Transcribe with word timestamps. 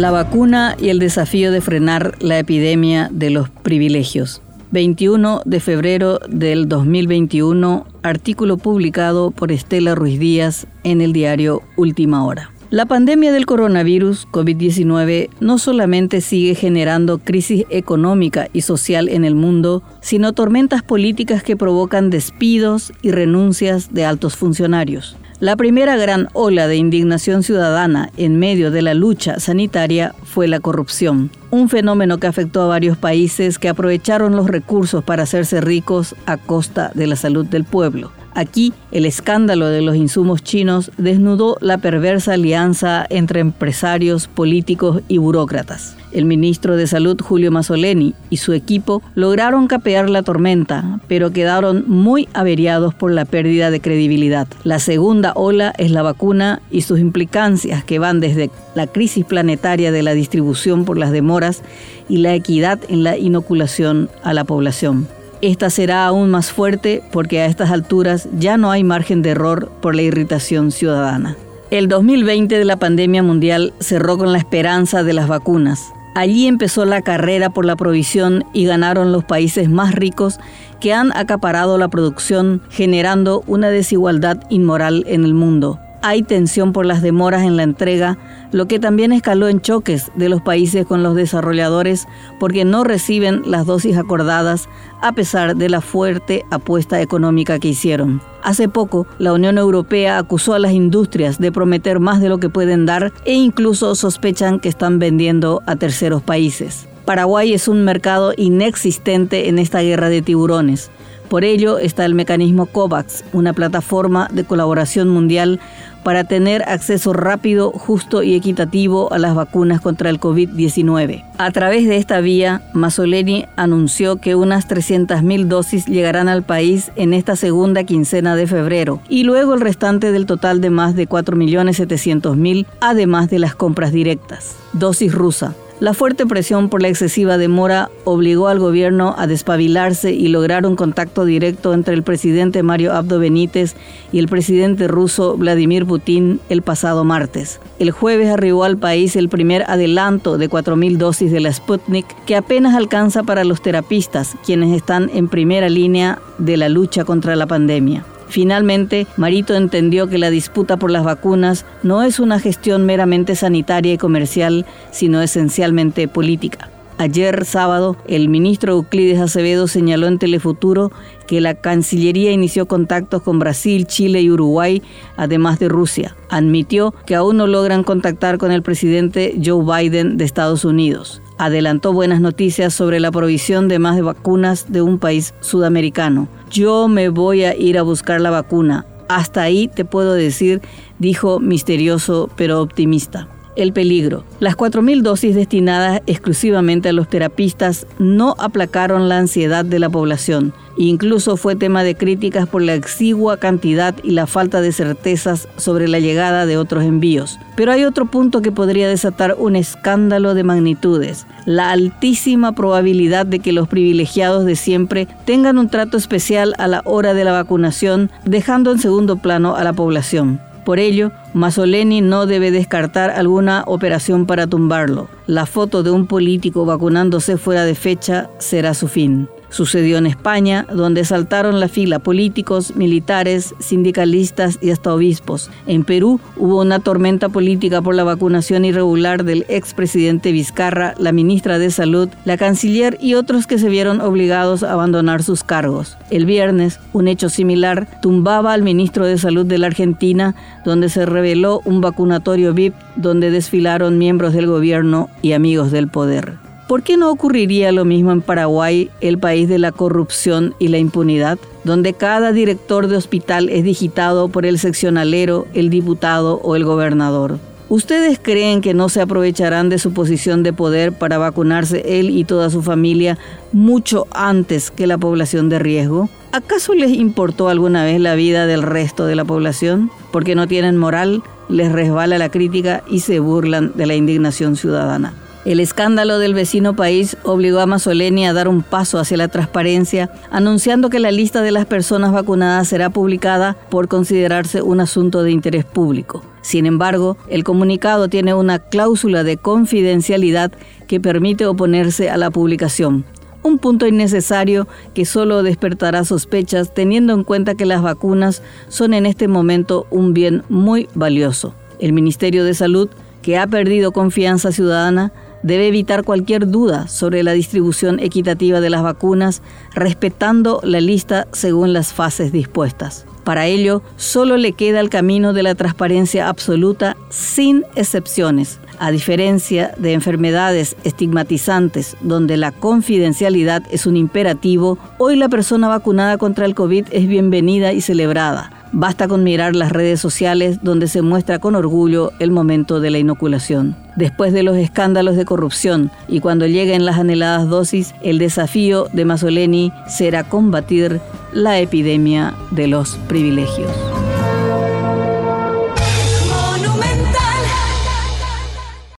La 0.00 0.10
vacuna 0.10 0.76
y 0.80 0.88
el 0.88 0.98
desafío 0.98 1.52
de 1.52 1.60
frenar 1.60 2.14
la 2.20 2.38
epidemia 2.38 3.10
de 3.12 3.28
los 3.28 3.50
privilegios. 3.50 4.40
21 4.70 5.42
de 5.44 5.60
febrero 5.60 6.20
del 6.26 6.68
2021, 6.68 7.86
artículo 8.02 8.56
publicado 8.56 9.30
por 9.30 9.52
Estela 9.52 9.94
Ruiz 9.94 10.18
Díaz 10.18 10.66
en 10.84 11.02
el 11.02 11.12
diario 11.12 11.60
Última 11.76 12.24
Hora. 12.24 12.50
La 12.70 12.86
pandemia 12.86 13.30
del 13.30 13.44
coronavirus 13.44 14.26
COVID-19 14.28 15.28
no 15.40 15.58
solamente 15.58 16.20
sigue 16.20 16.54
generando 16.54 17.18
crisis 17.18 17.66
económica 17.68 18.48
y 18.52 18.62
social 18.62 19.08
en 19.08 19.24
el 19.24 19.34
mundo, 19.34 19.82
sino 20.00 20.32
tormentas 20.32 20.82
políticas 20.82 21.42
que 21.42 21.56
provocan 21.56 22.08
despidos 22.08 22.92
y 23.02 23.10
renuncias 23.10 23.92
de 23.92 24.06
altos 24.06 24.36
funcionarios. 24.36 25.16
La 25.40 25.56
primera 25.56 25.96
gran 25.96 26.28
ola 26.34 26.66
de 26.66 26.76
indignación 26.76 27.42
ciudadana 27.42 28.10
en 28.18 28.38
medio 28.38 28.70
de 28.70 28.82
la 28.82 28.92
lucha 28.92 29.40
sanitaria 29.40 30.14
fue 30.22 30.46
la 30.48 30.60
corrupción, 30.60 31.30
un 31.50 31.70
fenómeno 31.70 32.18
que 32.18 32.26
afectó 32.26 32.60
a 32.60 32.66
varios 32.66 32.98
países 32.98 33.58
que 33.58 33.70
aprovecharon 33.70 34.36
los 34.36 34.48
recursos 34.48 35.02
para 35.02 35.22
hacerse 35.22 35.62
ricos 35.62 36.14
a 36.26 36.36
costa 36.36 36.92
de 36.94 37.06
la 37.06 37.16
salud 37.16 37.46
del 37.46 37.64
pueblo. 37.64 38.12
Aquí, 38.34 38.72
el 38.92 39.06
escándalo 39.06 39.66
de 39.66 39.82
los 39.82 39.96
insumos 39.96 40.42
chinos 40.42 40.92
desnudó 40.96 41.56
la 41.60 41.78
perversa 41.78 42.34
alianza 42.34 43.06
entre 43.10 43.40
empresarios, 43.40 44.28
políticos 44.28 45.02
y 45.08 45.18
burócratas. 45.18 45.96
El 46.12 46.24
ministro 46.24 46.76
de 46.76 46.86
Salud, 46.86 47.20
Julio 47.20 47.52
Mazzoleni, 47.52 48.14
y 48.30 48.38
su 48.38 48.52
equipo 48.52 49.02
lograron 49.14 49.68
capear 49.68 50.10
la 50.10 50.22
tormenta, 50.22 51.00
pero 51.06 51.30
quedaron 51.30 51.84
muy 51.86 52.28
averiados 52.32 52.94
por 52.94 53.12
la 53.12 53.24
pérdida 53.24 53.70
de 53.70 53.80
credibilidad. 53.80 54.48
La 54.64 54.80
segunda 54.80 55.32
ola 55.34 55.72
es 55.78 55.90
la 55.90 56.02
vacuna 56.02 56.62
y 56.70 56.82
sus 56.82 56.98
implicancias 56.98 57.84
que 57.84 58.00
van 58.00 58.20
desde 58.20 58.50
la 58.74 58.86
crisis 58.88 59.24
planetaria 59.24 59.92
de 59.92 60.02
la 60.02 60.14
distribución 60.14 60.84
por 60.84 60.98
las 60.98 61.12
demoras 61.12 61.62
y 62.08 62.18
la 62.18 62.34
equidad 62.34 62.80
en 62.88 63.04
la 63.04 63.16
inoculación 63.16 64.08
a 64.24 64.34
la 64.34 64.44
población. 64.44 65.06
Esta 65.42 65.70
será 65.70 66.06
aún 66.06 66.30
más 66.30 66.52
fuerte 66.52 67.02
porque 67.12 67.40
a 67.40 67.46
estas 67.46 67.70
alturas 67.70 68.28
ya 68.38 68.58
no 68.58 68.70
hay 68.70 68.84
margen 68.84 69.22
de 69.22 69.30
error 69.30 69.70
por 69.80 69.94
la 69.94 70.02
irritación 70.02 70.70
ciudadana. 70.70 71.36
El 71.70 71.88
2020 71.88 72.58
de 72.58 72.64
la 72.64 72.76
pandemia 72.76 73.22
mundial 73.22 73.72
cerró 73.80 74.18
con 74.18 74.32
la 74.32 74.38
esperanza 74.38 75.02
de 75.02 75.14
las 75.14 75.28
vacunas. 75.28 75.92
Allí 76.14 76.46
empezó 76.46 76.84
la 76.84 77.02
carrera 77.02 77.50
por 77.50 77.64
la 77.64 77.76
provisión 77.76 78.44
y 78.52 78.66
ganaron 78.66 79.12
los 79.12 79.24
países 79.24 79.70
más 79.70 79.94
ricos 79.94 80.40
que 80.80 80.92
han 80.92 81.16
acaparado 81.16 81.78
la 81.78 81.88
producción 81.88 82.60
generando 82.68 83.42
una 83.46 83.70
desigualdad 83.70 84.40
inmoral 84.50 85.04
en 85.06 85.24
el 85.24 85.34
mundo 85.34 85.78
hay 86.02 86.22
tensión 86.22 86.72
por 86.72 86.86
las 86.86 87.02
demoras 87.02 87.42
en 87.42 87.56
la 87.56 87.62
entrega, 87.62 88.18
lo 88.52 88.66
que 88.66 88.78
también 88.78 89.12
escaló 89.12 89.48
en 89.48 89.60
choques 89.60 90.10
de 90.14 90.28
los 90.28 90.42
países 90.42 90.86
con 90.86 91.02
los 91.02 91.14
desarrolladores 91.14 92.06
porque 92.38 92.64
no 92.64 92.84
reciben 92.84 93.42
las 93.46 93.66
dosis 93.66 93.96
acordadas 93.96 94.68
a 95.02 95.12
pesar 95.12 95.56
de 95.56 95.68
la 95.68 95.80
fuerte 95.80 96.44
apuesta 96.50 97.00
económica 97.00 97.58
que 97.58 97.68
hicieron. 97.68 98.20
Hace 98.42 98.68
poco, 98.68 99.06
la 99.18 99.32
Unión 99.32 99.58
Europea 99.58 100.18
acusó 100.18 100.54
a 100.54 100.58
las 100.58 100.72
industrias 100.72 101.38
de 101.38 101.52
prometer 101.52 102.00
más 102.00 102.20
de 102.20 102.28
lo 102.28 102.38
que 102.38 102.48
pueden 102.48 102.86
dar 102.86 103.12
e 103.24 103.34
incluso 103.34 103.94
sospechan 103.94 104.60
que 104.60 104.68
están 104.68 104.98
vendiendo 104.98 105.62
a 105.66 105.76
terceros 105.76 106.22
países. 106.22 106.89
Paraguay 107.10 107.52
es 107.52 107.66
un 107.66 107.82
mercado 107.82 108.34
inexistente 108.36 109.48
en 109.48 109.58
esta 109.58 109.80
guerra 109.80 110.08
de 110.08 110.22
tiburones. 110.22 110.92
Por 111.28 111.42
ello 111.42 111.80
está 111.80 112.04
el 112.04 112.14
mecanismo 112.14 112.66
COVAX, 112.66 113.24
una 113.32 113.52
plataforma 113.52 114.28
de 114.32 114.44
colaboración 114.44 115.08
mundial 115.08 115.58
para 116.04 116.22
tener 116.22 116.62
acceso 116.68 117.12
rápido, 117.12 117.72
justo 117.72 118.22
y 118.22 118.36
equitativo 118.36 119.12
a 119.12 119.18
las 119.18 119.34
vacunas 119.34 119.80
contra 119.80 120.08
el 120.08 120.20
COVID-19. 120.20 121.24
A 121.36 121.50
través 121.50 121.88
de 121.88 121.96
esta 121.96 122.20
vía, 122.20 122.62
Mazzoleni 122.74 123.46
anunció 123.56 124.18
que 124.18 124.36
unas 124.36 124.68
300.000 124.68 125.46
dosis 125.46 125.86
llegarán 125.86 126.28
al 126.28 126.44
país 126.44 126.92
en 126.94 127.12
esta 127.12 127.34
segunda 127.34 127.82
quincena 127.82 128.36
de 128.36 128.46
febrero 128.46 129.00
y 129.08 129.24
luego 129.24 129.54
el 129.54 129.60
restante 129.62 130.12
del 130.12 130.26
total 130.26 130.60
de 130.60 130.70
más 130.70 130.94
de 130.94 131.08
4.700.000, 131.08 132.66
además 132.80 133.28
de 133.30 133.40
las 133.40 133.56
compras 133.56 133.90
directas. 133.90 134.54
Dosis 134.74 135.12
rusa. 135.12 135.56
La 135.80 135.94
fuerte 135.94 136.26
presión 136.26 136.68
por 136.68 136.82
la 136.82 136.88
excesiva 136.88 137.38
demora 137.38 137.90
obligó 138.04 138.48
al 138.48 138.58
gobierno 138.58 139.14
a 139.16 139.26
despabilarse 139.26 140.12
y 140.12 140.28
lograr 140.28 140.66
un 140.66 140.76
contacto 140.76 141.24
directo 141.24 141.72
entre 141.72 141.94
el 141.94 142.02
presidente 142.02 142.62
Mario 142.62 142.92
Abdo 142.92 143.18
Benítez 143.18 143.76
y 144.12 144.18
el 144.18 144.28
presidente 144.28 144.88
ruso 144.88 145.38
Vladimir 145.38 145.86
Putin 145.86 146.38
el 146.50 146.60
pasado 146.60 147.02
martes. 147.04 147.60
El 147.78 147.92
jueves 147.92 148.28
arribó 148.28 148.64
al 148.64 148.76
país 148.76 149.16
el 149.16 149.30
primer 149.30 149.62
adelanto 149.68 150.36
de 150.36 150.50
4.000 150.50 150.98
dosis 150.98 151.32
de 151.32 151.40
la 151.40 151.50
Sputnik 151.50 152.06
que 152.26 152.36
apenas 152.36 152.74
alcanza 152.74 153.22
para 153.22 153.44
los 153.44 153.62
terapistas, 153.62 154.36
quienes 154.44 154.76
están 154.76 155.10
en 155.14 155.28
primera 155.28 155.70
línea 155.70 156.18
de 156.36 156.58
la 156.58 156.68
lucha 156.68 157.06
contra 157.06 157.36
la 157.36 157.46
pandemia. 157.46 158.04
Finalmente, 158.30 159.08
Marito 159.16 159.54
entendió 159.54 160.06
que 160.06 160.16
la 160.16 160.30
disputa 160.30 160.76
por 160.76 160.90
las 160.90 161.04
vacunas 161.04 161.66
no 161.82 162.02
es 162.02 162.20
una 162.20 162.38
gestión 162.38 162.86
meramente 162.86 163.34
sanitaria 163.34 163.92
y 163.92 163.98
comercial, 163.98 164.66
sino 164.92 165.20
esencialmente 165.20 166.06
política. 166.06 166.70
Ayer 167.00 167.46
sábado, 167.46 167.96
el 168.08 168.28
ministro 168.28 168.74
Euclides 168.74 169.20
Acevedo 169.20 169.68
señaló 169.68 170.06
en 170.06 170.18
Telefuturo 170.18 170.92
que 171.26 171.40
la 171.40 171.54
Cancillería 171.54 172.30
inició 172.30 172.66
contactos 172.66 173.22
con 173.22 173.38
Brasil, 173.38 173.86
Chile 173.86 174.20
y 174.20 174.30
Uruguay, 174.30 174.82
además 175.16 175.58
de 175.58 175.70
Rusia. 175.70 176.14
Admitió 176.28 176.94
que 177.06 177.14
aún 177.14 177.38
no 177.38 177.46
logran 177.46 177.84
contactar 177.84 178.36
con 178.36 178.52
el 178.52 178.60
presidente 178.60 179.34
Joe 179.42 179.64
Biden 179.64 180.18
de 180.18 180.26
Estados 180.26 180.66
Unidos. 180.66 181.22
Adelantó 181.38 181.94
buenas 181.94 182.20
noticias 182.20 182.74
sobre 182.74 183.00
la 183.00 183.10
provisión 183.10 183.66
de 183.68 183.78
más 183.78 183.98
vacunas 184.02 184.70
de 184.70 184.82
un 184.82 184.98
país 184.98 185.32
sudamericano. 185.40 186.28
Yo 186.50 186.86
me 186.86 187.08
voy 187.08 187.44
a 187.44 187.56
ir 187.56 187.78
a 187.78 187.82
buscar 187.82 188.20
la 188.20 188.28
vacuna. 188.28 188.84
Hasta 189.08 189.40
ahí 189.40 189.68
te 189.68 189.86
puedo 189.86 190.12
decir, 190.12 190.60
dijo 190.98 191.40
misterioso 191.40 192.28
pero 192.36 192.60
optimista 192.60 193.26
el 193.56 193.72
peligro. 193.72 194.24
Las 194.38 194.56
4.000 194.56 195.02
dosis 195.02 195.34
destinadas 195.34 196.02
exclusivamente 196.06 196.88
a 196.88 196.92
los 196.92 197.08
terapistas 197.08 197.86
no 197.98 198.34
aplacaron 198.38 199.08
la 199.08 199.18
ansiedad 199.18 199.64
de 199.64 199.78
la 199.78 199.90
población. 199.90 200.52
Incluso 200.76 201.36
fue 201.36 201.56
tema 201.56 201.82
de 201.82 201.94
críticas 201.94 202.48
por 202.48 202.62
la 202.62 202.74
exigua 202.74 203.36
cantidad 203.36 203.94
y 204.02 204.12
la 204.12 204.26
falta 204.26 204.60
de 204.60 204.72
certezas 204.72 205.48
sobre 205.56 205.88
la 205.88 205.98
llegada 205.98 206.46
de 206.46 206.56
otros 206.56 206.84
envíos. 206.84 207.38
Pero 207.54 207.72
hay 207.72 207.84
otro 207.84 208.06
punto 208.06 208.40
que 208.40 208.52
podría 208.52 208.88
desatar 208.88 209.36
un 209.38 209.56
escándalo 209.56 210.34
de 210.34 210.44
magnitudes, 210.44 211.26
la 211.44 211.70
altísima 211.70 212.52
probabilidad 212.52 213.26
de 213.26 213.40
que 213.40 213.52
los 213.52 213.68
privilegiados 213.68 214.46
de 214.46 214.56
siempre 214.56 215.06
tengan 215.26 215.58
un 215.58 215.68
trato 215.68 215.96
especial 215.96 216.54
a 216.58 216.66
la 216.66 216.82
hora 216.86 217.12
de 217.12 217.24
la 217.24 217.32
vacunación, 217.32 218.10
dejando 218.24 218.72
en 218.72 218.78
segundo 218.78 219.16
plano 219.16 219.56
a 219.56 219.64
la 219.64 219.72
población. 219.72 220.40
Por 220.64 220.78
ello, 220.78 221.10
Mazzoleni 221.34 222.00
no 222.00 222.26
debe 222.26 222.50
descartar 222.50 223.10
alguna 223.10 223.64
operación 223.66 224.26
para 224.26 224.46
tumbarlo. 224.46 225.08
La 225.26 225.46
foto 225.46 225.82
de 225.82 225.90
un 225.90 226.06
político 226.06 226.64
vacunándose 226.64 227.38
fuera 227.38 227.64
de 227.64 227.74
fecha 227.74 228.28
será 228.38 228.74
su 228.74 228.88
fin. 228.88 229.28
Sucedió 229.50 229.98
en 229.98 230.06
España, 230.06 230.66
donde 230.72 231.04
saltaron 231.04 231.60
la 231.60 231.68
fila 231.68 231.98
políticos, 231.98 232.76
militares, 232.76 233.54
sindicalistas 233.58 234.58
y 234.62 234.70
hasta 234.70 234.94
obispos. 234.94 235.50
En 235.66 235.84
Perú 235.84 236.20
hubo 236.36 236.60
una 236.60 236.78
tormenta 236.78 237.28
política 237.28 237.82
por 237.82 237.94
la 237.94 238.04
vacunación 238.04 238.64
irregular 238.64 239.24
del 239.24 239.44
expresidente 239.48 240.32
Vizcarra, 240.32 240.94
la 240.98 241.12
ministra 241.12 241.58
de 241.58 241.70
Salud, 241.70 242.08
la 242.24 242.36
canciller 242.36 242.96
y 243.00 243.14
otros 243.14 243.46
que 243.46 243.58
se 243.58 243.68
vieron 243.68 244.00
obligados 244.00 244.62
a 244.62 244.72
abandonar 244.72 245.22
sus 245.22 245.42
cargos. 245.42 245.96
El 246.10 246.26
viernes, 246.26 246.78
un 246.92 247.08
hecho 247.08 247.28
similar 247.28 247.88
tumbaba 248.00 248.52
al 248.52 248.62
ministro 248.62 249.04
de 249.04 249.18
Salud 249.18 249.46
de 249.46 249.58
la 249.58 249.66
Argentina, 249.66 250.34
donde 250.64 250.88
se 250.88 251.06
reveló 251.06 251.60
un 251.64 251.80
vacunatorio 251.80 252.54
VIP 252.54 252.74
donde 252.96 253.30
desfilaron 253.30 253.98
miembros 253.98 254.32
del 254.32 254.46
gobierno 254.46 255.08
y 255.22 255.32
amigos 255.32 255.70
del 255.70 255.88
poder. 255.88 256.49
¿Por 256.70 256.84
qué 256.84 256.96
no 256.96 257.10
ocurriría 257.10 257.72
lo 257.72 257.84
mismo 257.84 258.12
en 258.12 258.22
Paraguay, 258.22 258.90
el 259.00 259.18
país 259.18 259.48
de 259.48 259.58
la 259.58 259.72
corrupción 259.72 260.54
y 260.60 260.68
la 260.68 260.78
impunidad, 260.78 261.36
donde 261.64 261.94
cada 261.94 262.30
director 262.30 262.86
de 262.86 262.96
hospital 262.96 263.48
es 263.48 263.64
digitado 263.64 264.28
por 264.28 264.46
el 264.46 264.56
seccionalero, 264.56 265.48
el 265.52 265.68
diputado 265.68 266.40
o 266.44 266.54
el 266.54 266.64
gobernador? 266.64 267.40
¿Ustedes 267.68 268.20
creen 268.22 268.60
que 268.60 268.72
no 268.72 268.88
se 268.88 269.00
aprovecharán 269.00 269.68
de 269.68 269.80
su 269.80 269.92
posición 269.92 270.44
de 270.44 270.52
poder 270.52 270.92
para 270.92 271.18
vacunarse 271.18 271.98
él 271.98 272.08
y 272.08 272.22
toda 272.22 272.50
su 272.50 272.62
familia 272.62 273.18
mucho 273.50 274.06
antes 274.12 274.70
que 274.70 274.86
la 274.86 274.96
población 274.96 275.48
de 275.48 275.58
riesgo? 275.58 276.08
¿Acaso 276.30 276.74
les 276.74 276.92
importó 276.92 277.48
alguna 277.48 277.82
vez 277.82 278.00
la 278.00 278.14
vida 278.14 278.46
del 278.46 278.62
resto 278.62 279.06
de 279.06 279.16
la 279.16 279.24
población? 279.24 279.90
Porque 280.12 280.36
no 280.36 280.46
tienen 280.46 280.76
moral, 280.76 281.24
les 281.48 281.72
resbala 281.72 282.16
la 282.16 282.28
crítica 282.28 282.84
y 282.88 283.00
se 283.00 283.18
burlan 283.18 283.72
de 283.74 283.86
la 283.86 283.96
indignación 283.96 284.54
ciudadana. 284.54 285.14
El 285.46 285.58
escándalo 285.58 286.18
del 286.18 286.34
vecino 286.34 286.76
país 286.76 287.16
obligó 287.22 287.60
a 287.60 287.66
Mazzoleni 287.66 288.26
a 288.26 288.34
dar 288.34 288.46
un 288.46 288.62
paso 288.62 288.98
hacia 288.98 289.16
la 289.16 289.28
transparencia, 289.28 290.10
anunciando 290.30 290.90
que 290.90 291.00
la 291.00 291.10
lista 291.10 291.40
de 291.40 291.50
las 291.50 291.64
personas 291.64 292.12
vacunadas 292.12 292.68
será 292.68 292.90
publicada 292.90 293.56
por 293.70 293.88
considerarse 293.88 294.60
un 294.60 294.80
asunto 294.80 295.22
de 295.22 295.30
interés 295.30 295.64
público. 295.64 296.22
Sin 296.42 296.66
embargo, 296.66 297.16
el 297.30 297.42
comunicado 297.42 298.08
tiene 298.08 298.34
una 298.34 298.58
cláusula 298.58 299.24
de 299.24 299.38
confidencialidad 299.38 300.52
que 300.86 301.00
permite 301.00 301.46
oponerse 301.46 302.10
a 302.10 302.18
la 302.18 302.30
publicación. 302.30 303.06
Un 303.42 303.58
punto 303.58 303.86
innecesario 303.86 304.68
que 304.92 305.06
solo 305.06 305.42
despertará 305.42 306.04
sospechas 306.04 306.74
teniendo 306.74 307.14
en 307.14 307.24
cuenta 307.24 307.54
que 307.54 307.64
las 307.64 307.80
vacunas 307.80 308.42
son 308.68 308.92
en 308.92 309.06
este 309.06 309.26
momento 309.26 309.86
un 309.88 310.12
bien 310.12 310.42
muy 310.50 310.86
valioso. 310.94 311.54
El 311.78 311.94
Ministerio 311.94 312.44
de 312.44 312.52
Salud, 312.52 312.90
que 313.22 313.38
ha 313.38 313.46
perdido 313.46 313.92
confianza 313.92 314.52
ciudadana, 314.52 315.12
debe 315.42 315.68
evitar 315.68 316.04
cualquier 316.04 316.48
duda 316.48 316.88
sobre 316.88 317.22
la 317.22 317.32
distribución 317.32 318.00
equitativa 318.00 318.60
de 318.60 318.70
las 318.70 318.82
vacunas, 318.82 319.42
respetando 319.74 320.60
la 320.62 320.80
lista 320.80 321.26
según 321.32 321.72
las 321.72 321.92
fases 321.92 322.32
dispuestas. 322.32 323.06
Para 323.24 323.46
ello, 323.46 323.82
solo 323.96 324.36
le 324.36 324.52
queda 324.52 324.80
el 324.80 324.88
camino 324.88 325.32
de 325.32 325.42
la 325.42 325.54
transparencia 325.54 326.28
absoluta 326.28 326.96
sin 327.10 327.64
excepciones. 327.76 328.58
A 328.78 328.90
diferencia 328.90 329.74
de 329.76 329.92
enfermedades 329.92 330.74
estigmatizantes 330.84 331.96
donde 332.00 332.38
la 332.38 332.50
confidencialidad 332.50 333.62
es 333.70 333.84
un 333.84 333.96
imperativo, 333.96 334.78
hoy 334.96 335.16
la 335.16 335.28
persona 335.28 335.68
vacunada 335.68 336.16
contra 336.16 336.46
el 336.46 336.54
COVID 336.54 336.86
es 336.90 337.06
bienvenida 337.06 337.74
y 337.74 337.82
celebrada. 337.82 338.59
Basta 338.72 339.08
con 339.08 339.24
mirar 339.24 339.56
las 339.56 339.72
redes 339.72 340.00
sociales 340.00 340.60
donde 340.62 340.86
se 340.86 341.02
muestra 341.02 341.38
con 341.38 341.56
orgullo 341.56 342.12
el 342.20 342.30
momento 342.30 342.80
de 342.80 342.90
la 342.90 342.98
inoculación. 342.98 343.76
Después 343.96 344.32
de 344.32 344.44
los 344.44 344.56
escándalos 344.56 345.16
de 345.16 345.24
corrupción 345.24 345.90
y 346.06 346.20
cuando 346.20 346.46
lleguen 346.46 346.84
las 346.84 346.98
anheladas 346.98 347.48
dosis, 347.48 347.94
el 348.02 348.18
desafío 348.18 348.86
de 348.92 349.04
Mazzoleni 349.04 349.72
será 349.88 350.24
combatir 350.24 351.00
la 351.32 351.58
epidemia 351.58 352.34
de 352.52 352.68
los 352.68 352.96
privilegios. 353.08 353.89